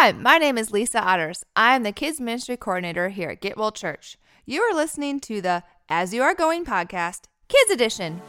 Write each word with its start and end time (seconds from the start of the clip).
Hi, 0.00 0.12
my 0.12 0.38
name 0.38 0.56
is 0.56 0.70
Lisa 0.70 1.02
Otters. 1.02 1.44
I 1.56 1.74
am 1.74 1.82
the 1.82 1.90
Kids 1.90 2.20
Ministry 2.20 2.56
Coordinator 2.56 3.08
here 3.08 3.30
at 3.30 3.42
Getwell 3.42 3.74
Church. 3.74 4.16
You 4.46 4.62
are 4.62 4.72
listening 4.72 5.18
to 5.22 5.40
the 5.40 5.64
As 5.88 6.14
You 6.14 6.22
Are 6.22 6.36
Going 6.36 6.64
podcast, 6.64 7.22
Kids 7.48 7.72
Edition. 7.72 8.20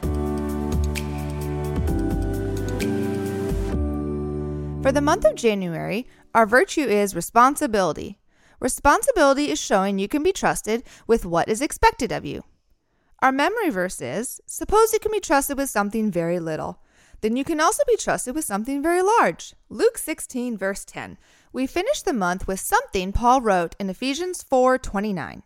For 4.82 4.92
the 4.92 5.00
month 5.00 5.26
of 5.26 5.36
January, 5.36 6.08
our 6.34 6.48
virtue 6.48 6.82
is 6.82 7.16
responsibility. 7.16 8.18
Responsibility 8.60 9.52
is 9.52 9.62
showing 9.62 10.00
you 10.00 10.08
can 10.08 10.24
be 10.24 10.34
trusted 10.34 10.82
with 11.06 11.24
what 11.24 11.48
is 11.48 11.62
expected 11.62 12.12
of 12.12 12.26
you. 12.26 12.44
Our 13.20 13.32
memory 13.32 13.70
verse 13.70 14.02
is 14.02 14.42
Suppose 14.48 14.92
you 14.92 15.00
can 15.00 15.12
be 15.12 15.20
trusted 15.20 15.56
with 15.56 15.70
something 15.70 16.10
very 16.10 16.40
little, 16.40 16.82
then 17.22 17.36
you 17.36 17.44
can 17.44 17.60
also 17.60 17.84
be 17.88 17.98
trusted 17.98 18.36
with 18.36 18.46
something 18.46 18.82
very 18.82 19.02
large. 19.02 19.54
Luke 19.70 19.98
16, 19.98 20.58
verse 20.58 20.86
10. 20.86 21.18
We 21.52 21.68
finish 21.68 22.02
the 22.02 22.14
month 22.14 22.48
with 22.48 22.60
something 22.60 23.12
Paul 23.12 23.42
wrote 23.42 23.76
in 23.80 23.90
Ephesians 23.90 24.44
4:29. 24.44 25.44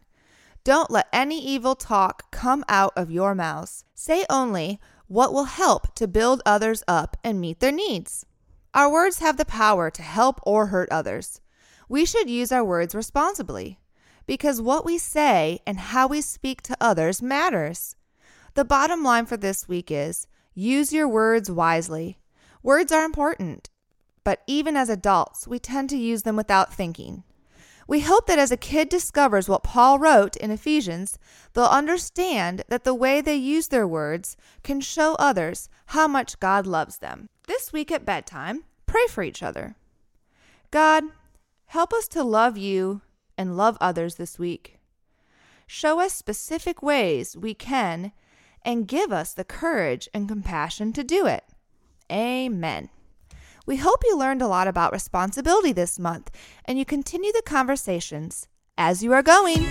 Don't 0.63 0.91
let 0.91 1.07
any 1.11 1.39
evil 1.43 1.75
talk 1.75 2.31
come 2.31 2.63
out 2.69 2.93
of 2.95 3.11
your 3.11 3.35
mouths. 3.35 3.83
Say 3.95 4.25
only 4.29 4.79
what 5.07 5.33
will 5.33 5.45
help 5.45 5.93
to 5.95 6.07
build 6.07 6.41
others 6.45 6.83
up 6.87 7.17
and 7.23 7.41
meet 7.41 7.59
their 7.59 7.71
needs. 7.71 8.25
Our 8.73 8.91
words 8.91 9.19
have 9.19 9.37
the 9.37 9.45
power 9.45 9.89
to 9.91 10.01
help 10.01 10.39
or 10.43 10.67
hurt 10.67 10.89
others. 10.91 11.41
We 11.87 12.05
should 12.05 12.29
use 12.29 12.51
our 12.51 12.63
words 12.63 12.95
responsibly 12.95 13.79
because 14.25 14.61
what 14.61 14.85
we 14.85 14.97
say 14.97 15.59
and 15.67 15.77
how 15.77 16.07
we 16.07 16.21
speak 16.21 16.61
to 16.63 16.77
others 16.79 17.21
matters. 17.21 17.95
The 18.55 18.65
bottom 18.65 19.03
line 19.03 19.25
for 19.25 19.37
this 19.37 19.67
week 19.67 19.91
is 19.91 20.27
use 20.53 20.93
your 20.93 21.07
words 21.07 21.49
wisely. 21.49 22.17
Words 22.61 22.91
are 22.91 23.03
important, 23.03 23.69
but 24.23 24.41
even 24.47 24.77
as 24.77 24.89
adults, 24.89 25.47
we 25.47 25.59
tend 25.59 25.89
to 25.89 25.97
use 25.97 26.23
them 26.23 26.35
without 26.35 26.73
thinking. 26.73 27.23
We 27.87 27.99
hope 27.99 28.27
that 28.27 28.39
as 28.39 28.51
a 28.51 28.57
kid 28.57 28.87
discovers 28.87 29.49
what 29.49 29.63
Paul 29.63 29.99
wrote 29.99 30.37
in 30.37 30.51
Ephesians, 30.51 31.19
they'll 31.53 31.65
understand 31.65 32.63
that 32.69 32.85
the 32.85 32.93
way 32.93 33.19
they 33.19 33.35
use 33.35 33.67
their 33.67 33.87
words 33.87 34.37
can 34.63 34.79
show 34.79 35.15
others 35.15 35.67
how 35.87 36.07
much 36.07 36.39
God 36.39 36.65
loves 36.65 36.99
them. 36.99 37.27
This 37.45 37.73
week 37.73 37.91
at 37.91 38.05
bedtime, 38.05 38.63
pray 38.85 39.05
for 39.09 39.21
each 39.21 39.43
other. 39.43 39.75
God, 40.71 41.03
help 41.65 41.91
us 41.91 42.07
to 42.09 42.23
love 42.23 42.57
you 42.57 43.01
and 43.37 43.57
love 43.57 43.77
others 43.81 44.15
this 44.15 44.39
week. 44.39 44.79
Show 45.67 45.99
us 45.99 46.13
specific 46.13 46.81
ways 46.81 47.35
we 47.35 47.53
can 47.53 48.13
and 48.65 48.87
give 48.87 49.11
us 49.11 49.33
the 49.33 49.43
courage 49.43 50.07
and 50.13 50.27
compassion 50.27 50.93
to 50.93 51.03
do 51.03 51.25
it. 51.25 51.43
Amen. 52.11 52.89
We 53.65 53.77
hope 53.77 54.03
you 54.03 54.17
learned 54.17 54.41
a 54.41 54.47
lot 54.47 54.67
about 54.67 54.91
responsibility 54.91 55.71
this 55.71 55.97
month 55.97 56.31
and 56.65 56.77
you 56.77 56.85
continue 56.85 57.31
the 57.31 57.43
conversations 57.45 58.47
as 58.77 59.03
you 59.03 59.13
are 59.13 59.23
going. 59.23 59.65